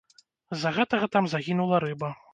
[0.55, 2.09] З-за гэтага там загінула рыба.